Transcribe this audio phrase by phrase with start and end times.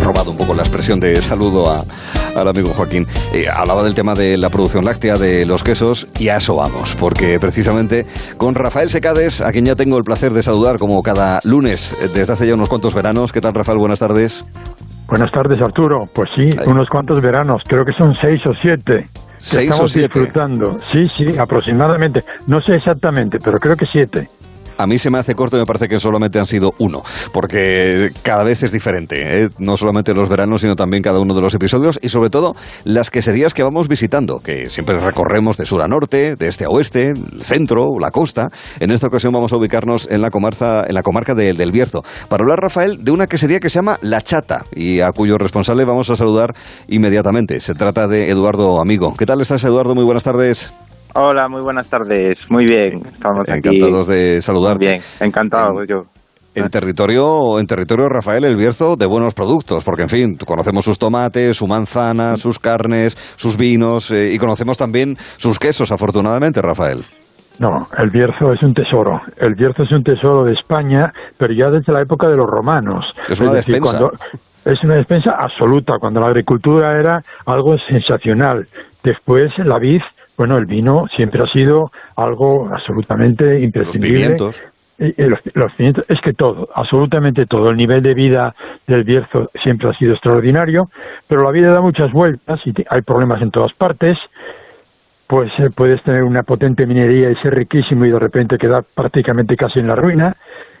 [0.00, 1.84] he robado un poco la expresión de saludo a,
[2.34, 3.06] al amigo Joaquín.
[3.32, 6.96] Eh, hablaba del tema de la producción láctea, de los quesos, y a eso vamos,
[6.96, 11.40] porque precisamente con Rafael Secades, a quien ya tengo el placer de saludar como cada
[11.44, 13.32] lunes desde hace ya unos cuantos veranos.
[13.32, 13.78] ¿Qué tal, Rafael?
[13.78, 14.44] Buenas tardes.
[15.06, 16.04] Buenas tardes, Arturo.
[16.14, 19.06] Pues sí, unos cuantos veranos, creo que son seis o siete.
[19.38, 20.20] ¿Seis estamos o siete?
[20.20, 20.78] disfrutando.
[20.92, 22.22] Sí, sí, aproximadamente.
[22.46, 24.28] No sé exactamente, pero creo que siete.
[24.82, 27.02] A mí se me hace corto y me parece que solamente han sido uno,
[27.32, 29.48] porque cada vez es diferente, ¿eh?
[29.58, 33.10] no solamente los veranos, sino también cada uno de los episodios y sobre todo las
[33.10, 37.08] queserías que vamos visitando, que siempre recorremos de sur a norte, de este a oeste,
[37.10, 38.48] el centro, la costa.
[38.78, 42.02] En esta ocasión vamos a ubicarnos en la comarca, en la comarca de- del Bierzo,
[42.28, 45.84] para hablar, Rafael, de una quesería que se llama La Chata y a cuyo responsable
[45.84, 46.54] vamos a saludar
[46.88, 47.60] inmediatamente.
[47.60, 49.14] Se trata de Eduardo Amigo.
[49.16, 49.94] ¿Qué tal estás, Eduardo?
[49.94, 50.72] Muy buenas tardes.
[51.14, 52.38] Hola, muy buenas tardes.
[52.50, 53.58] Muy bien, estamos aquí.
[53.58, 54.78] Encantados de saludarte.
[54.86, 56.02] Bien, encantado yo.
[56.54, 60.98] En territorio, en territorio Rafael El Bierzo de buenos productos, porque en fin, conocemos sus
[60.98, 67.04] tomates, su manzana, sus carnes, sus vinos eh, y conocemos también sus quesos, afortunadamente, Rafael.
[67.60, 69.20] No, el Bierzo es un tesoro.
[69.36, 73.04] El Bierzo es un tesoro de España, pero ya desde la época de los romanos.
[73.28, 73.98] Es una despensa.
[73.98, 74.10] cuando-
[74.64, 78.66] es una despensa absoluta, cuando la agricultura era algo sensacional.
[79.04, 80.02] Después la vid,
[80.40, 84.20] bueno, el vino siempre ha sido algo absolutamente Los imprescindible.
[84.20, 84.64] pimientos.
[84.98, 87.68] Los, los pimientos, es que todo, absolutamente todo.
[87.68, 88.54] El nivel de vida
[88.86, 90.88] del Bierzo siempre ha sido extraordinario,
[91.28, 94.16] pero la vida da muchas vueltas y hay problemas en todas partes.
[95.26, 99.56] Pues eh, puedes tener una potente minería y ser riquísimo y de repente quedar prácticamente
[99.56, 100.36] casi en la ruina,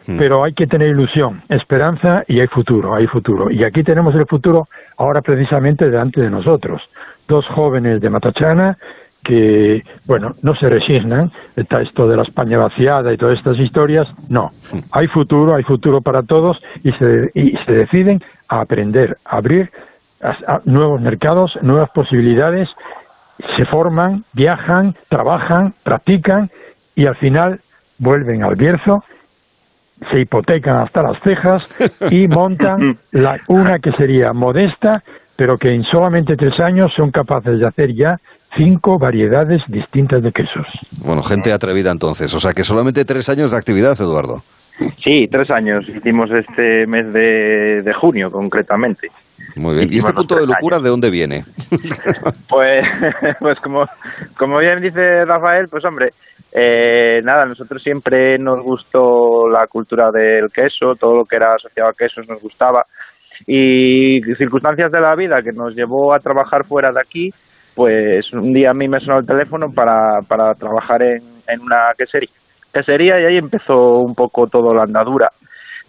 [0.06, 0.18] Mm.
[0.18, 3.50] pero hay que tener ilusión, esperanza y hay futuro, hay futuro.
[3.50, 6.80] Y aquí tenemos el futuro ahora precisamente delante de nosotros.
[7.28, 8.78] Dos jóvenes de Matachana
[9.24, 14.08] que, bueno, no se resignan, está esto de la España vaciada y todas estas historias,
[14.28, 14.52] no,
[14.92, 19.70] hay futuro, hay futuro para todos y se, y se deciden a aprender, a abrir
[20.22, 22.68] a- a nuevos mercados, nuevas posibilidades,
[23.56, 26.50] se forman, viajan, trabajan, practican
[26.94, 27.60] y al final
[27.98, 29.04] vuelven al Bierzo,
[30.10, 31.68] se hipotecan hasta las cejas
[32.10, 35.02] y montan la, una que sería modesta,
[35.36, 38.18] pero que en solamente tres años son capaces de hacer ya
[38.56, 40.66] cinco variedades distintas de quesos.
[41.04, 44.42] Bueno, gente atrevida entonces, o sea que solamente tres años de actividad, Eduardo.
[45.02, 49.08] Sí, tres años hicimos este mes de, de junio, concretamente.
[49.56, 49.92] Muy bien.
[49.92, 50.84] ¿Y este punto de locura años.
[50.84, 51.42] de dónde viene?
[52.48, 52.84] Pues,
[53.40, 53.86] pues como,
[54.36, 56.10] como bien dice Rafael, pues hombre,
[56.52, 61.90] eh, nada, nosotros siempre nos gustó la cultura del queso, todo lo que era asociado
[61.90, 62.84] a quesos nos gustaba
[63.46, 67.30] y circunstancias de la vida que nos llevó a trabajar fuera de aquí,
[67.80, 71.94] pues un día a mí me sonó el teléfono para, para trabajar en, en una
[71.96, 72.28] quesería.
[72.74, 75.30] quesería y ahí empezó un poco todo la andadura.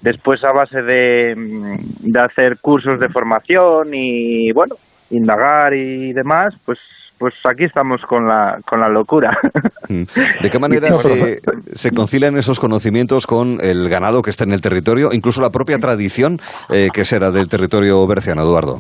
[0.02, 4.76] Después a base de, mm, de hacer cursos de formación y bueno,
[5.10, 6.80] indagar y demás, pues
[7.20, 9.32] pues aquí estamos con la con la locura.
[9.90, 10.04] Mm.
[10.42, 11.40] ¿De qué manera se,
[11.74, 15.80] se concilian esos conocimientos con el ganado que está en el territorio, incluso la propia
[15.80, 16.38] tradición
[16.70, 18.78] eh, que será del territorio berciano, Eduardo?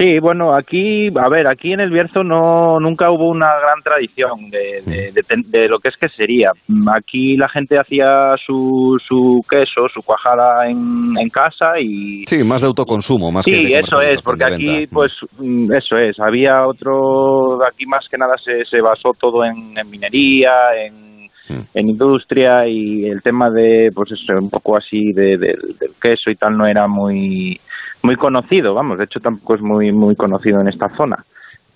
[0.00, 4.48] Sí, bueno, aquí, a ver, aquí en el Bierzo no nunca hubo una gran tradición
[4.50, 6.52] de, de, de de lo que es quesería.
[6.96, 12.62] Aquí la gente hacía su, su queso, su cuajada en, en casa y Sí, más
[12.62, 16.18] de autoconsumo, más que sí, de eso es, porque de aquí, pues, mm, eso es.
[16.18, 20.50] Había otro, aquí más que nada se, se basó todo en, en minería,
[20.82, 21.10] en,
[21.48, 21.62] Mm.
[21.74, 26.30] en industria y el tema de, pues, eso, un poco así de, del- del queso
[26.30, 27.58] y tal no era muy,
[28.02, 28.98] muy conocido, vamos.
[28.98, 31.24] De hecho, tampoco es muy, muy conocido en esta zona.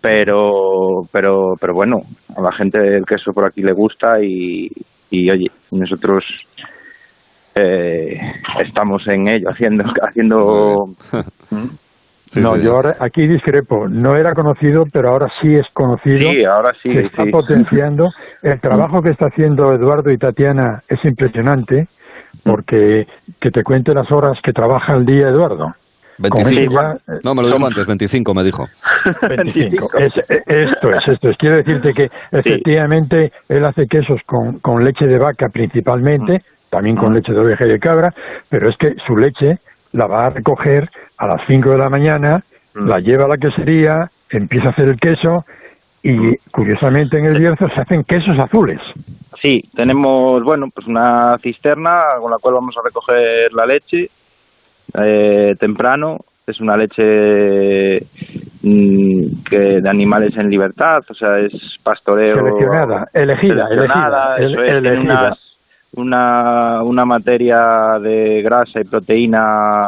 [0.01, 2.03] Pero, pero, pero bueno,
[2.37, 4.71] a la gente el queso por aquí le gusta y,
[5.11, 6.25] y oye, nosotros
[7.55, 8.21] eh,
[8.61, 10.89] estamos en ello, haciendo, haciendo
[11.51, 11.85] ¿Mm?
[12.35, 12.65] Sí, no, sí.
[12.65, 13.89] yo ahora aquí discrepo.
[13.89, 16.19] No era conocido, pero ahora sí es conocido.
[16.19, 17.31] Sí, ahora sí, se está sí.
[17.31, 18.11] potenciando.
[18.43, 21.87] El trabajo que está haciendo Eduardo y Tatiana es impresionante,
[22.43, 23.07] porque
[23.41, 25.75] que te cuente las horas que trabaja al día Eduardo.
[26.17, 26.73] Con 25.
[26.81, 28.67] ella, eh, No, me lo dijo antes, 25 me dijo.
[29.29, 29.91] 25.
[29.99, 31.37] Es- eh, esto es, esto es.
[31.37, 37.15] Quiero decirte que efectivamente él hace quesos con, con leche de vaca principalmente, también con
[37.15, 38.15] leche de oveja y de cabra,
[38.49, 39.59] pero es que su leche
[39.93, 42.43] la va a recoger a las 5 de la mañana,
[42.77, 42.89] Mm.
[42.89, 45.45] la lleva a la quesería, empieza a hacer el queso
[46.03, 48.81] y curiosamente en el Bierzo se hacen quesos azules.
[49.41, 54.11] Sí, tenemos, bueno, pues una cisterna con la cual vamos a recoger la leche
[55.03, 56.19] eh, temprano.
[56.47, 58.07] Es una leche
[58.63, 61.53] mm, que de animales en libertad, o sea, es
[61.83, 62.37] pastoreo.
[62.37, 65.57] Seleccionada, elegida, seleccionada, elegida, eso es, tiene unas-
[65.97, 69.87] una, una materia de grasa y proteína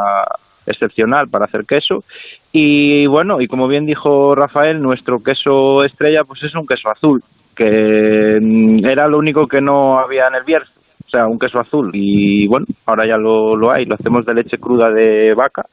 [0.64, 2.05] excepcional para hacer queso.
[2.53, 7.23] Y bueno, y como bien dijo Rafael, nuestro queso estrella pues es un queso azul,
[7.56, 10.73] que mm, era lo único que no había en el Bierzo,
[11.06, 11.91] o sea, un queso azul.
[11.94, 15.67] Y bueno, ahora ya lo, lo hay, lo hacemos de leche cruda de vaca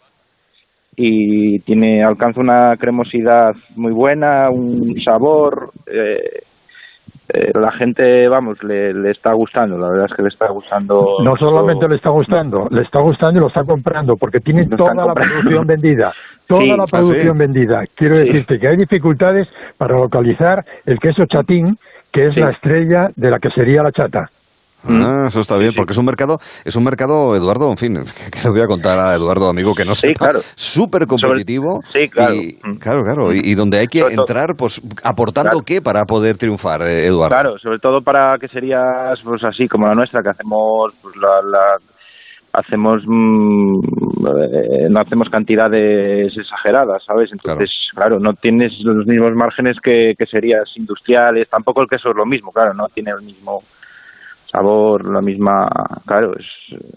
[0.95, 5.71] y tiene alcanza una cremosidad muy buena, un sabor.
[5.87, 6.43] Eh,
[7.29, 11.17] eh, la gente, vamos, le, le, está gustando, la verdad es que le está gustando.
[11.23, 14.93] No solamente le está gustando, le está gustando y lo está comprando, porque tiene toda
[14.93, 16.13] la producción vendida,
[16.47, 17.85] toda la producción vendida.
[17.95, 19.47] Quiero decirte que hay dificultades
[19.77, 21.77] para localizar el queso chatín,
[22.11, 24.29] que es la estrella de la que sería la chata.
[24.85, 27.93] Ah, eso está bien, porque es un mercado, es un mercado, Eduardo, en fin,
[28.31, 30.39] que le voy a contar a Eduardo, amigo, que no sé, claro.
[30.55, 31.79] súper competitivo.
[31.85, 32.33] sí, claro.
[32.33, 37.07] Y, claro, claro, y, donde hay que entrar, pues, aportando qué para poder triunfar, eh,
[37.07, 37.29] Eduardo.
[37.29, 41.41] Claro, sobre todo para que serías, pues, así como la nuestra, que hacemos, pues, la,
[41.41, 41.77] la
[42.53, 43.73] hacemos mmm,
[44.27, 47.31] eh, no hacemos cantidades exageradas, ¿sabes?
[47.31, 48.17] Entonces, claro.
[48.17, 52.25] claro, no tienes los mismos márgenes que, que serías industriales, tampoco el queso es lo
[52.25, 53.61] mismo, claro, no tiene el mismo
[54.53, 55.67] sabor, la misma,
[56.05, 56.45] claro, es,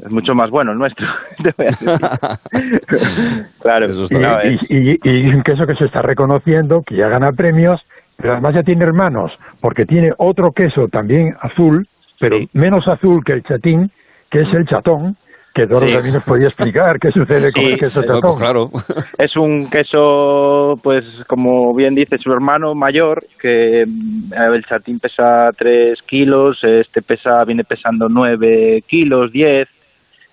[0.04, 1.06] es mucho más bueno el nuestro.
[3.60, 7.32] claro, Eso está y, y, y, un queso que se está reconociendo, que ya gana
[7.32, 7.80] premios,
[8.16, 11.88] pero además ya tiene hermanos, porque tiene otro queso también azul,
[12.20, 12.48] pero sí.
[12.52, 13.90] menos azul que el chatín,
[14.30, 15.16] que es el chatón,
[15.56, 15.94] que Eduardo sí.
[15.94, 18.20] también nos podía explicar qué sucede con sí, el queso chatón.
[18.20, 18.68] Pues claro.
[19.18, 26.02] Es un queso, pues como bien dice su hermano mayor, que el chatín pesa 3
[26.02, 29.66] kilos, este pesa viene pesando 9 kilos, 10,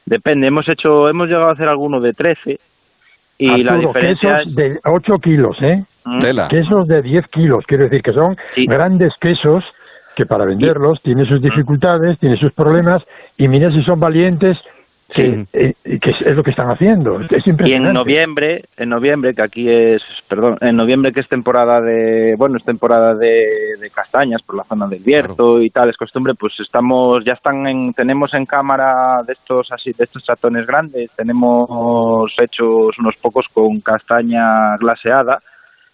[0.05, 0.47] depende.
[0.47, 2.59] Hemos hecho, hemos llegado a hacer alguno de 13
[3.37, 5.83] y Arturo, la diferencia quesos de 8 kilos, ¿eh?
[6.05, 6.19] ¿Mm?
[6.19, 6.47] Tela.
[6.49, 8.65] Quesos de 10 kilos, quiero decir que son Sí.
[8.65, 9.63] grandes quesos
[10.17, 13.01] que para venderlos tienen sus dificultades, tienen sus problemas
[13.37, 14.57] y mira si son valientes
[15.09, 17.19] que, eh, que es, es, lo que están haciendo.
[17.21, 21.81] Es y en noviembre, en noviembre, que aquí es, perdón, en noviembre que es temporada
[21.81, 23.45] de, bueno, es temporada de,
[23.79, 25.61] de castañas por la zona del Bierzo claro.
[25.61, 29.91] y tal, es costumbre, pues estamos, ya están en, tenemos en cámara de estos así,
[29.93, 35.39] de estos chatones grandes, tenemos hechos unos pocos con castaña glaseada,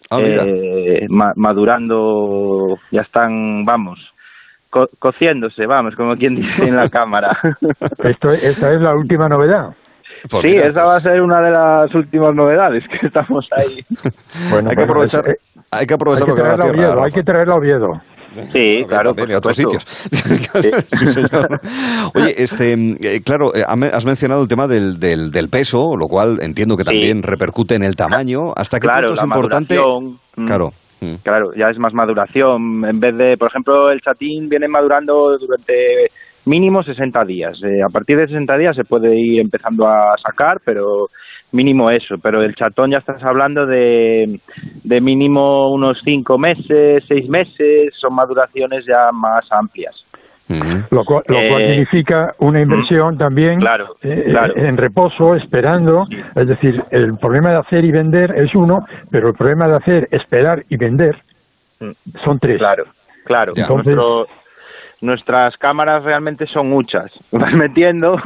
[0.08, 4.00] Ah, eh, ma madurando, ya están, vamos,
[4.70, 7.36] co cociéndose, vamos, como quien dice en la cámara.
[7.98, 9.74] Esto, esa es la última novedad.
[10.30, 13.84] Pues sí, mira, esa va a ser una de las últimas novedades que estamos ahí.
[14.50, 15.36] bueno, hay, que aprovechar, eh,
[15.70, 16.88] hay que aprovechar hay que lo que da la tierra.
[16.88, 18.00] Oviedo, hay que traerlo a Oviedo.
[18.52, 19.12] Sí, claro.
[19.12, 19.84] También, y a otros sitios.
[20.60, 20.70] Sí.
[21.06, 21.20] sí,
[22.14, 26.38] Oye, este, eh, claro, eh, has mencionado el tema del, del, del, peso, lo cual
[26.42, 27.22] entiendo que también sí.
[27.22, 28.52] repercute en el tamaño.
[28.54, 29.78] ¿Hasta qué claro, punto es importante?
[31.00, 31.18] Claro.
[31.22, 32.84] Claro, ya es más maduración.
[32.84, 36.10] En vez de, por ejemplo, el chatín viene madurando durante
[36.44, 37.60] mínimo 60 días.
[37.62, 41.08] Eh, a partir de 60 días se puede ir empezando a sacar, pero
[41.52, 42.16] mínimo eso.
[42.22, 44.40] Pero el chatón ya estás hablando de,
[44.84, 50.04] de mínimo unos 5 meses, 6 meses, son maduraciones ya más amplias.
[50.50, 50.86] Uh -huh.
[50.90, 54.56] Lo cual, lo cual eh, significa una inversión también claro, eh, claro.
[54.56, 56.06] en reposo, esperando.
[56.06, 56.16] Sí.
[56.34, 60.08] Es decir, el problema de hacer y vender es uno, pero el problema de hacer,
[60.10, 61.16] esperar y vender
[62.24, 62.58] son tres.
[62.58, 62.84] Claro,
[63.24, 63.52] claro.
[63.54, 64.26] Entonces, Nuestro,
[65.00, 67.18] nuestras cámaras realmente son muchas.
[67.30, 68.16] Vas metiendo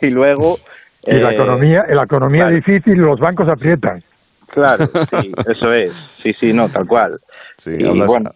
[0.00, 0.56] y luego...
[1.04, 2.54] Y la economía, la economía claro.
[2.54, 4.04] difícil, los bancos aprietan.
[4.52, 5.92] Claro, sí, eso es.
[6.22, 7.18] Sí, sí, no, tal cual.
[7.56, 8.30] Sí, y, hablas, bueno,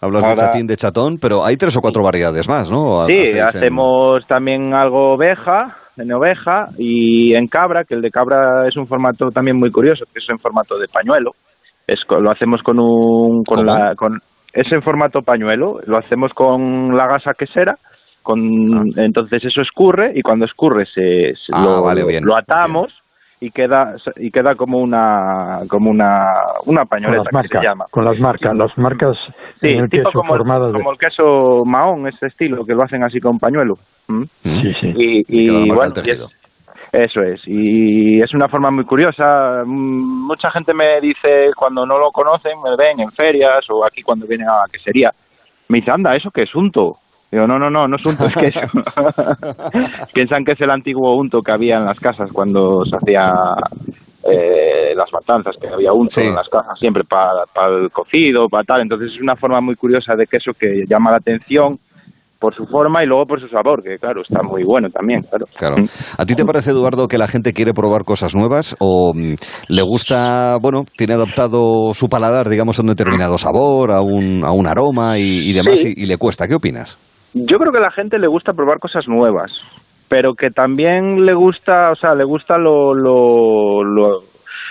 [0.00, 3.06] hablas ahora, de chatín de chatón, pero hay tres o cuatro variedades más, ¿no?
[3.06, 4.28] Sí, hacemos en...
[4.28, 9.30] también algo oveja, en oveja y en cabra, que el de cabra es un formato
[9.30, 11.32] también muy curioso, que es en formato de pañuelo.
[11.86, 13.44] Es, lo hacemos con un...
[13.44, 14.20] Con la, con,
[14.52, 17.76] es en formato pañuelo, lo hacemos con la gasa quesera,
[18.22, 18.82] con ah.
[18.96, 23.05] entonces eso escurre y cuando escurre se, se ah, lo, vale, bien, lo, atamos bien.
[23.40, 26.32] Y queda y queda como una como una
[26.64, 29.18] una pañoleta con las marcas, que se llama con las marcas las marcas
[29.60, 32.82] sí, en el tipo queso como, formadas como el queso mahón ese estilo que lo
[32.82, 33.76] hacen así con pañuelo
[34.08, 34.22] ¿Mm?
[34.42, 36.26] sí sí y, y bueno y es,
[36.92, 39.64] eso es, y es una forma muy curiosa.
[39.66, 44.26] Mucha gente me dice, cuando no lo conocen, me ven en ferias o aquí cuando
[44.26, 45.10] vienen a la quesería,
[45.68, 46.96] me dice, anda, ¿eso qué es unto?
[47.30, 48.60] Digo, no, no, no, no es unto, es queso.
[50.14, 53.32] Piensan que es el antiguo unto que había en las casas cuando se hacía
[54.24, 56.28] eh, las matanzas, que había unto sí.
[56.28, 58.82] en las casas siempre para pa el cocido, para tal.
[58.82, 61.78] Entonces es una forma muy curiosa de queso que llama la atención
[62.38, 65.46] por su forma y luego por su sabor, que claro, está muy bueno también, claro.
[65.56, 65.76] Claro.
[66.18, 69.34] ¿A ti te parece, Eduardo, que la gente quiere probar cosas nuevas o mm,
[69.68, 74.52] le gusta, bueno, tiene adaptado su paladar, digamos, a un determinado sabor, a un, a
[74.52, 75.94] un aroma y, y demás, sí.
[75.96, 76.46] y, y, le cuesta?
[76.46, 76.98] ¿Qué opinas?
[77.38, 79.52] Yo creo que a la gente le gusta probar cosas nuevas.
[80.08, 84.22] pero que también le gusta, o sea, le gusta lo, lo, lo,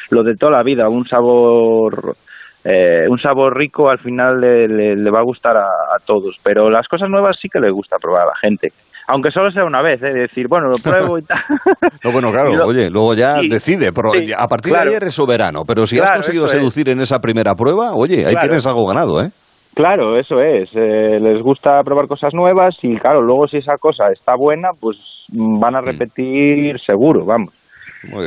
[0.09, 2.15] lo de toda la vida, un sabor
[2.63, 5.69] eh, un sabor rico al final le, le, va a gustar a,
[6.03, 8.73] todos, pero las cosas nuevas sí que le gusta probar a la gente.
[9.07, 10.13] Aunque solo sea una vez, ¿eh?
[10.13, 11.37] decir, bueno, lo pruebo y tal.
[12.03, 15.85] no, bueno, claro, oye, luego ya decide, pero a partir de ayer es soberano, pero
[15.85, 19.29] si has conseguido seducir en esa primera prueba, oye, ahí tienes algo ganado, ¿eh?
[19.75, 20.69] Claro, eso es.
[20.73, 24.97] Eh, les gusta probar cosas nuevas y, claro, luego si esa cosa está buena, pues
[25.27, 25.85] van a mm.
[25.85, 27.53] repetir seguro, vamos.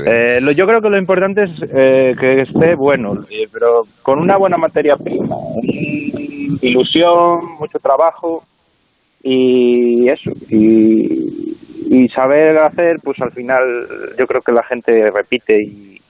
[0.06, 4.36] Eh, yo creo que lo importante es eh, que esté bueno, eh, pero con una
[4.36, 5.36] buena materia prima,
[6.60, 8.44] ilusión, mucho trabajo
[9.22, 10.32] y eso.
[10.50, 11.56] Y,
[11.90, 13.64] y saber hacer, pues al final
[14.18, 16.00] yo creo que la gente repite y,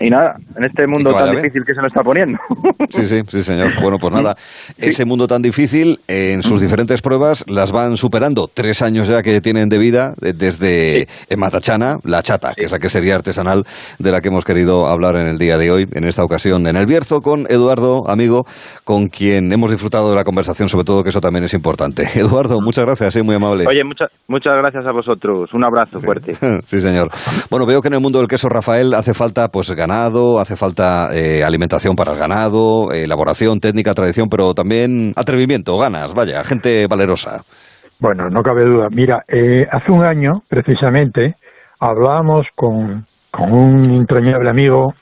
[0.00, 2.38] y nada, en este mundo tan difícil que se nos está poniendo.
[2.88, 3.72] Sí, sí, sí, señor.
[3.80, 4.34] Bueno, pues nada,
[4.76, 8.48] ese mundo tan difícil, en sus diferentes pruebas, las van superando.
[8.52, 12.88] Tres años ya que tienen de vida, desde Matachana, la chata, que es la que
[12.88, 13.64] sería artesanal
[13.98, 16.76] de la que hemos querido hablar en el día de hoy, en esta ocasión en
[16.76, 18.44] el Bierzo, con Eduardo, amigo,
[18.84, 22.02] con quien hemos disfrutado de la conversación, sobre todo que eso también es importante.
[22.14, 23.64] Eduardo, muchas gracias, muy amable.
[23.68, 25.52] Oye, muchas muchas gracias a vosotros.
[25.54, 26.34] Un abrazo fuerte.
[26.64, 27.10] sí, señor.
[27.50, 31.10] Bueno, veo que en el mundo del queso, Rafael, hace falta pues ganado, hace falta
[31.14, 37.42] eh, alimentación para el ganado, elaboración, técnica, tradición, pero también atrevimiento, ganas, vaya, gente valerosa.
[38.00, 38.88] Bueno, no cabe duda.
[38.90, 41.36] Mira, eh, hace un año, precisamente,
[41.78, 44.94] hablábamos con, con un entrañable amigo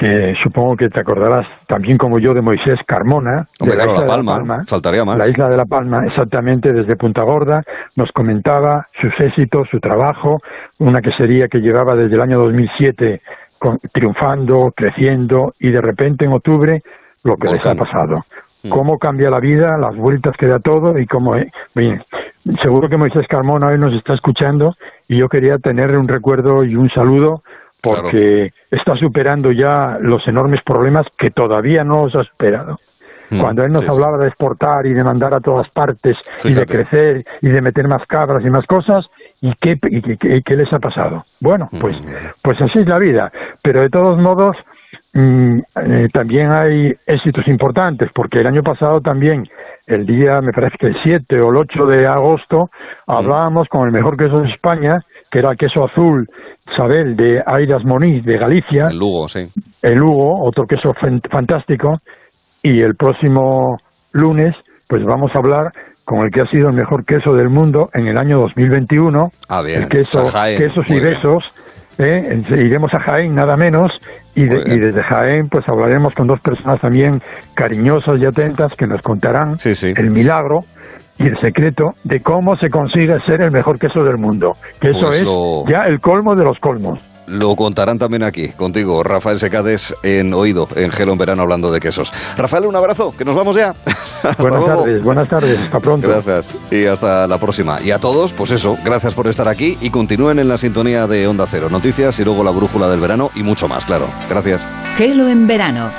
[0.00, 4.00] que supongo que te acordarás también como yo de Moisés Carmona, de la isla de
[4.00, 5.18] La Palma, faltaría más.
[5.18, 7.62] La isla de La Palma, exactamente desde Punta Gorda,
[7.96, 10.40] nos comentaba sus éxitos, su trabajo,
[10.78, 13.20] una quesería que llevaba desde el año 2007
[13.92, 16.82] triunfando, creciendo y de repente en octubre
[17.22, 18.24] lo que les ha pasado.
[18.62, 18.70] Hmm.
[18.70, 21.36] Cómo cambia la vida, las vueltas que da todo y cómo...
[21.36, 22.02] Eh, bien,
[22.62, 24.76] seguro que Moisés Carmona hoy nos está escuchando
[25.08, 27.42] y yo quería tenerle un recuerdo y un saludo
[27.82, 32.78] porque está superando ya los enormes problemas que todavía no os ha superado.
[33.30, 33.40] Hmm.
[33.40, 37.24] Cuando él nos hablaba de exportar y de mandar a todas partes y de crecer
[37.40, 39.08] y de meter más cabras y más cosas,
[39.40, 39.78] ¿y qué,
[40.44, 41.24] qué, les ha pasado?
[41.40, 41.78] Bueno, hmm.
[41.78, 42.02] pues,
[42.42, 43.30] pues así es la vida.
[43.62, 44.56] Pero de todos modos,
[45.14, 49.48] mm, eh, también hay éxitos importantes, porque el año pasado también,
[49.86, 52.70] el día, me parece que el 7 o el 8 de agosto,
[53.06, 53.12] hmm.
[53.12, 56.28] hablábamos con el mejor queso de España, que era queso azul
[56.76, 58.88] Sabel de Airas Moniz de Galicia.
[58.90, 59.48] El Lugo, sí.
[59.82, 60.92] El Lugo, otro queso
[61.30, 61.98] fantástico.
[62.62, 63.78] Y el próximo
[64.12, 64.54] lunes,
[64.88, 65.72] pues vamos a hablar
[66.04, 69.30] con el que ha sido el mejor queso del mundo en el año 2021.
[69.48, 69.82] Ah, bien.
[69.82, 70.22] El queso,
[70.58, 71.44] quesos y besos.
[71.98, 72.42] ¿eh?
[72.56, 73.92] Iremos a Jaén, nada menos.
[74.34, 77.20] Y, y, desde Jaén, pues hablaremos con dos personas también
[77.54, 79.56] cariñosas y atentas que nos contarán
[79.96, 80.64] el milagro
[81.20, 84.54] y el secreto de cómo se consigue ser el mejor queso del mundo.
[84.80, 85.28] Que eso pues es
[85.70, 86.98] ya el colmo de los colmos.
[87.26, 91.78] Lo contarán también aquí, contigo, Rafael Secades, en Oído, en Gelo en Verano, hablando de
[91.78, 92.12] quesos.
[92.36, 93.72] Rafael, un abrazo, que nos vamos ya.
[94.38, 96.08] buenas tardes, buenas tardes, hasta pronto.
[96.08, 97.80] Gracias, y hasta la próxima.
[97.82, 101.28] Y a todos, pues eso, gracias por estar aquí y continúen en la sintonía de
[101.28, 101.68] Onda Cero.
[101.70, 104.06] Noticias y luego la brújula del verano y mucho más, claro.
[104.28, 104.66] Gracias.
[104.96, 105.88] Gelo en Verano